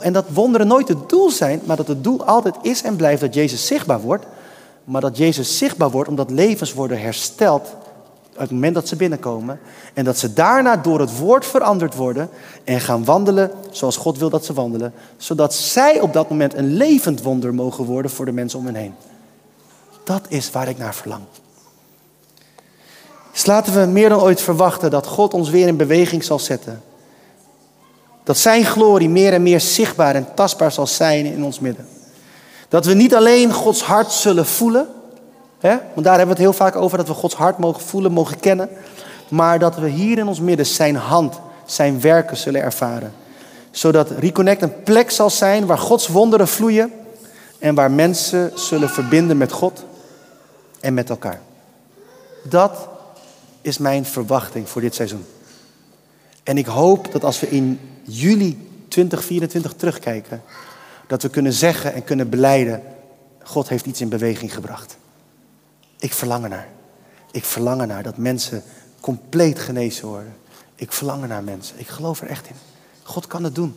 [0.00, 3.20] en dat wonderen nooit het doel zijn, maar dat het doel altijd is en blijft
[3.20, 4.26] dat Jezus zichtbaar wordt.
[4.84, 7.76] Maar dat Jezus zichtbaar wordt omdat levens worden hersteld
[8.36, 9.60] het moment dat ze binnenkomen.
[9.94, 12.28] En dat ze daarna door het woord veranderd worden
[12.64, 14.92] en gaan wandelen zoals God wil dat ze wandelen.
[15.16, 18.74] Zodat zij op dat moment een levend wonder mogen worden voor de mensen om hen
[18.74, 18.94] heen.
[20.04, 21.22] Dat is waar ik naar verlang.
[23.32, 26.82] Dus laten we meer dan ooit verwachten dat God ons weer in beweging zal zetten.
[28.24, 31.86] Dat Zijn glorie meer en meer zichtbaar en tastbaar zal zijn in ons midden.
[32.68, 34.88] Dat we niet alleen Gods hart zullen voelen,
[35.70, 38.40] want daar hebben we het heel vaak over, dat we Gods hart mogen voelen, mogen
[38.40, 38.68] kennen.
[39.28, 43.12] Maar dat we hier in ons midden Zijn hand, Zijn werken zullen ervaren.
[43.70, 46.92] Zodat Reconnect een plek zal zijn waar Gods wonderen vloeien
[47.58, 49.84] en waar mensen zullen verbinden met God
[50.80, 51.40] en met elkaar.
[52.42, 52.88] Dat
[53.60, 55.24] is mijn verwachting voor dit seizoen.
[56.42, 60.42] En ik hoop dat als we in juli 2024 terugkijken,
[61.06, 62.82] dat we kunnen zeggen en kunnen beleiden,
[63.42, 64.96] God heeft iets in beweging gebracht.
[66.04, 66.68] Ik verlang ernaar.
[67.30, 68.62] Ik verlang ernaar dat mensen
[69.00, 70.34] compleet genezen worden.
[70.74, 71.74] Ik verlang ernaar mensen.
[71.78, 72.54] Ik geloof er echt in.
[73.02, 73.74] God kan het doen.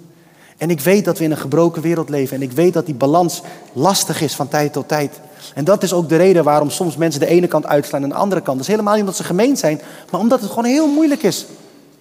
[0.58, 2.36] En ik weet dat we in een gebroken wereld leven.
[2.36, 3.42] En ik weet dat die balans
[3.74, 5.20] lastig is van tijd tot tijd.
[5.54, 8.16] En dat is ook de reden waarom soms mensen de ene kant uitslaan en de
[8.16, 8.58] andere kant.
[8.58, 11.46] Dat is helemaal niet omdat ze gemeen zijn, maar omdat het gewoon heel moeilijk is.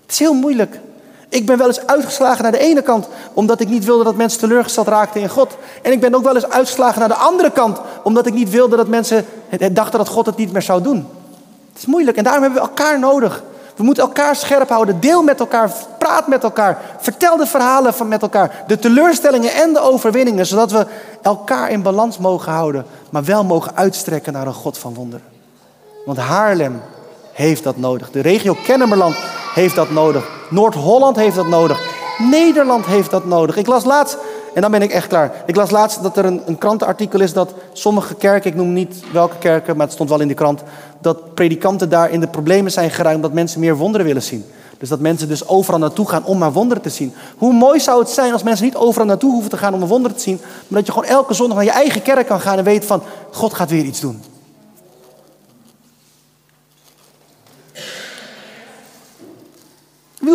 [0.02, 0.80] Het is heel moeilijk.
[1.28, 4.40] Ik ben wel eens uitgeslagen naar de ene kant, omdat ik niet wilde dat mensen
[4.40, 5.56] teleurgesteld raakten in God.
[5.82, 8.76] En ik ben ook wel eens uitgeslagen naar de andere kant, omdat ik niet wilde
[8.76, 9.24] dat mensen
[9.72, 11.06] dachten dat God het niet meer zou doen.
[11.68, 13.42] Het is moeilijk en daarom hebben we elkaar nodig.
[13.76, 15.00] We moeten elkaar scherp houden.
[15.00, 15.72] Deel met elkaar.
[15.98, 16.78] Praat met elkaar.
[16.98, 18.64] Vertel de verhalen van met elkaar.
[18.66, 20.46] De teleurstellingen en de overwinningen.
[20.46, 20.86] Zodat we
[21.22, 22.86] elkaar in balans mogen houden.
[23.10, 25.26] Maar wel mogen uitstrekken naar een God van wonderen.
[26.04, 26.82] Want Haarlem
[27.32, 28.10] heeft dat nodig.
[28.10, 29.16] De regio Kennemerland
[29.54, 30.28] heeft dat nodig.
[30.50, 31.80] Noord-Holland heeft dat nodig.
[32.18, 33.56] Nederland heeft dat nodig.
[33.56, 34.18] Ik las laatst,
[34.56, 35.32] en dan ben ik echt klaar.
[35.46, 39.02] Ik las laatst dat er een, een krantenartikel is dat sommige kerken, ik noem niet
[39.12, 40.62] welke kerken, maar het stond wel in de krant,
[41.00, 44.44] dat predikanten daar in de problemen zijn geraakt omdat mensen meer wonderen willen zien.
[44.78, 47.14] Dus dat mensen dus overal naartoe gaan om maar wonderen te zien.
[47.36, 49.88] Hoe mooi zou het zijn als mensen niet overal naartoe hoeven te gaan om een
[49.88, 52.58] wonderen te zien, maar dat je gewoon elke zondag naar je eigen kerk kan gaan
[52.58, 54.22] en weet van God gaat weer iets doen.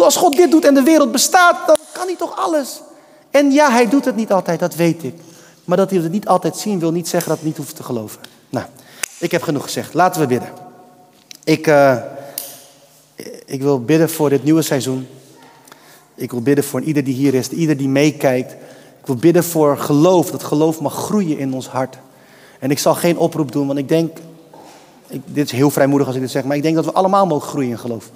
[0.02, 2.82] Als God dit doet en de wereld bestaat, dan kan hij toch alles.
[3.32, 5.16] En ja, hij doet het niet altijd, dat weet ik.
[5.66, 7.84] Maar dat hij het niet altijd zien wil niet zeggen dat hij niet hoeft te
[7.84, 8.22] geloven.
[8.50, 8.66] Nou,
[9.20, 9.94] ik heb genoeg gezegd.
[9.94, 10.50] Laten we bidden.
[11.44, 11.98] Ik, uh,
[13.46, 15.08] ik wil bidden voor dit nieuwe seizoen.
[16.16, 18.52] Ik wil bidden voor ieder die hier is, ieder die meekijkt.
[19.00, 21.98] Ik wil bidden voor geloof, dat geloof mag groeien in ons hart.
[22.60, 24.18] En ik zal geen oproep doen, want ik denk,
[25.08, 27.26] ik, dit is heel vrijmoedig als ik dit zeg, maar ik denk dat we allemaal
[27.26, 28.10] mogen groeien in geloof.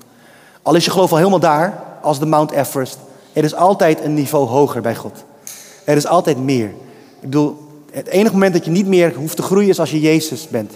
[0.62, 2.98] Al is je geloof al helemaal daar, als de Mount Everest,
[3.36, 5.24] er is altijd een niveau hoger bij God.
[5.84, 6.68] Er is altijd meer.
[7.20, 7.58] Ik bedoel,
[7.92, 10.72] het enige moment dat je niet meer hoeft te groeien is als je Jezus bent.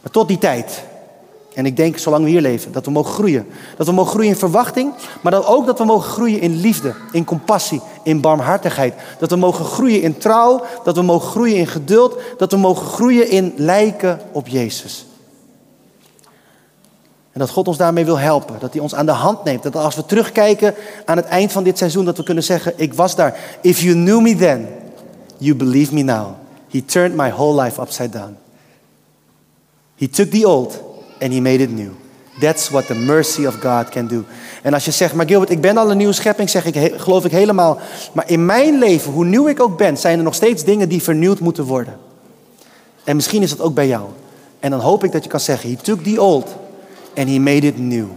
[0.00, 0.82] Maar tot die tijd,
[1.54, 3.46] en ik denk zolang we hier leven, dat we mogen groeien.
[3.76, 6.94] Dat we mogen groeien in verwachting, maar dat ook dat we mogen groeien in liefde,
[7.12, 8.94] in compassie, in barmhartigheid.
[9.18, 12.86] Dat we mogen groeien in trouw, dat we mogen groeien in geduld, dat we mogen
[12.86, 15.06] groeien in lijken op Jezus.
[17.38, 18.56] En dat God ons daarmee wil helpen.
[18.58, 19.62] Dat hij ons aan de hand neemt.
[19.62, 20.74] Dat als we terugkijken
[21.04, 23.38] aan het eind van dit seizoen, dat we kunnen zeggen: Ik was daar.
[23.60, 24.68] If you knew me then,
[25.36, 26.26] you believe me now.
[26.70, 28.36] He turned my whole life upside down.
[29.94, 30.82] He took the old
[31.20, 31.90] and he made it new.
[32.40, 34.24] That's what the mercy of God can do.
[34.62, 37.24] En als je zegt, maar Gilbert, ik ben al een nieuwe schepping, zeg ik, geloof
[37.24, 37.78] ik helemaal.
[38.12, 41.02] Maar in mijn leven, hoe nieuw ik ook ben, zijn er nog steeds dingen die
[41.02, 41.96] vernieuwd moeten worden.
[43.04, 44.04] En misschien is dat ook bij jou.
[44.60, 46.56] En dan hoop ik dat je kan zeggen, he took the old
[47.18, 48.08] and he made it new.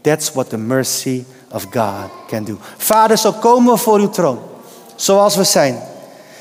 [0.00, 2.58] That's what the mercy of God can do.
[2.76, 4.38] Vader, zo komen we voor uw troon,
[4.94, 5.82] zoals we zijn.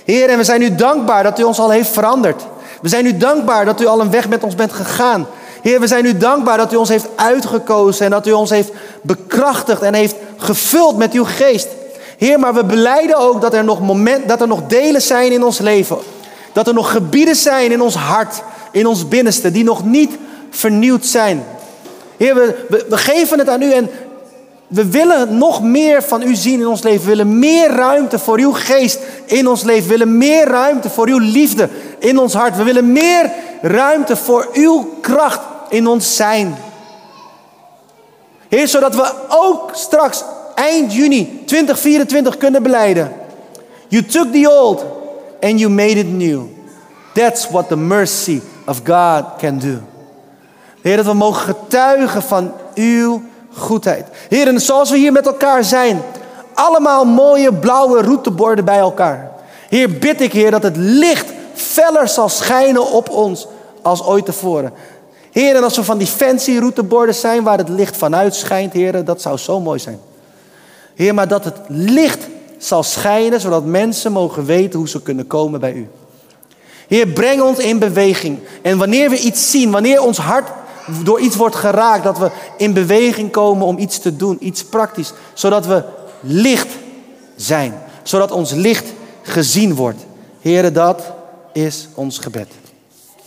[0.05, 2.41] Heer, en we zijn u dankbaar dat u ons al heeft veranderd.
[2.81, 5.27] We zijn u dankbaar dat u al een weg met ons bent gegaan.
[5.61, 8.71] Heer, we zijn u dankbaar dat u ons heeft uitgekozen en dat u ons heeft
[9.01, 11.67] bekrachtigd en heeft gevuld met uw geest.
[12.17, 15.43] Heer, maar we beleiden ook dat er nog, moment, dat er nog delen zijn in
[15.43, 15.97] ons leven.
[16.53, 20.17] Dat er nog gebieden zijn in ons hart, in ons binnenste, die nog niet
[20.49, 21.43] vernieuwd zijn.
[22.23, 22.35] Heer,
[22.69, 23.89] we, geven het aan u en
[24.67, 27.01] we willen nog meer van u zien in ons leven.
[27.01, 29.83] We willen meer ruimte voor uw geest in ons leven.
[29.83, 31.69] We willen meer ruimte voor uw liefde
[31.99, 32.57] in ons hart.
[32.57, 36.55] We willen meer ruimte voor uw kracht in ons zijn.
[38.49, 40.23] Heer, zodat we ook straks
[40.55, 43.13] eind juni 2024 kunnen beleiden.
[43.87, 44.85] You took the old
[45.41, 46.41] and you made it new.
[47.13, 49.92] That's what the mercy of God can do.
[50.83, 53.21] Heer, dat we mogen getuigen van uw
[53.53, 54.07] goedheid.
[54.29, 56.01] Heer, en zoals we hier met elkaar zijn,
[56.53, 59.31] allemaal mooie blauwe routeborden bij elkaar.
[59.69, 63.47] Heer, bid ik, Heer, dat het licht feller zal schijnen op ons
[63.81, 64.73] als ooit tevoren.
[65.31, 69.05] Heer, en als we van die fancy routeborden zijn waar het licht vanuit schijnt, Heer,
[69.05, 69.99] dat zou zo mooi zijn.
[70.95, 72.27] Heer, maar dat het licht
[72.57, 75.87] zal schijnen, zodat mensen mogen weten hoe ze kunnen komen bij U.
[76.87, 78.39] Heer, breng ons in beweging.
[78.61, 80.49] En wanneer we iets zien, wanneer ons hart
[81.03, 85.13] door iets wordt geraakt, dat we in beweging komen om iets te doen, iets praktisch,
[85.33, 85.83] zodat we
[86.19, 86.69] licht
[87.35, 87.73] zijn,
[88.03, 88.85] zodat ons licht
[89.21, 90.05] gezien wordt.
[90.39, 91.01] Heer, dat
[91.53, 92.47] is ons gebed.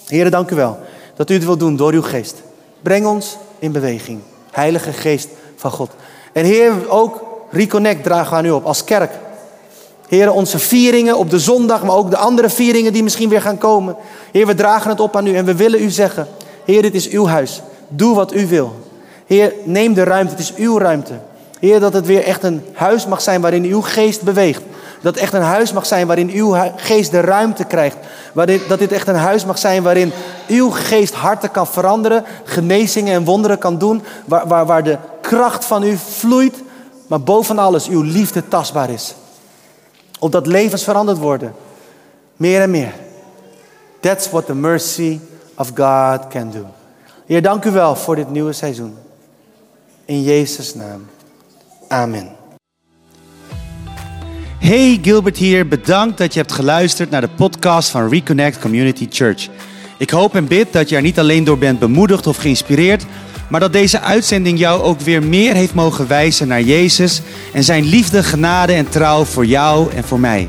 [0.07, 0.79] Heer, dank u wel
[1.17, 2.43] dat u het wilt doen door uw geest.
[2.83, 4.21] Breng ons in beweging.
[4.51, 5.91] Heilige geest van God.
[6.33, 9.11] En Heer, ook Reconnect dragen we aan u op als kerk.
[10.09, 13.59] Heer, onze vieringen op de zondag, maar ook de andere vieringen die misschien weer gaan
[13.59, 13.97] komen.
[14.33, 16.29] Heer, we dragen het op aan u en we willen u zeggen,
[16.67, 17.63] Heer, dit is uw huis.
[17.89, 18.75] Doe wat u wil.
[19.27, 21.19] Heer, neem de ruimte, het is uw ruimte.
[21.61, 24.63] Heer, dat het weer echt een huis mag zijn waarin uw geest beweegt.
[25.01, 27.97] Dat echt een huis mag zijn waarin uw geest de ruimte krijgt.
[28.69, 30.13] Dat dit echt een huis mag zijn waarin
[30.49, 34.03] uw geest harten kan veranderen, genezingen en wonderen kan doen.
[34.25, 36.63] Waar, waar, waar de kracht van u vloeit,
[37.07, 39.15] maar boven alles uw liefde tastbaar is.
[40.19, 41.55] Opdat levens veranderd worden.
[42.37, 42.93] Meer en meer.
[44.01, 45.21] That's what the mercy
[45.57, 46.67] of God can do.
[47.27, 48.95] Heer, dank u wel voor dit nieuwe seizoen.
[50.05, 51.07] In Jezus' naam.
[51.89, 52.29] Amen.
[54.59, 55.69] Hey, Gilbert hier.
[55.69, 59.49] Bedankt dat je hebt geluisterd naar de podcast van Reconnect Community Church.
[59.99, 63.07] Ik hoop en bid dat je er niet alleen door bent bemoedigd of geïnspireerd,
[63.49, 67.85] maar dat deze uitzending jou ook weer meer heeft mogen wijzen naar Jezus en zijn
[67.85, 70.49] liefde, genade en trouw voor jou en voor mij.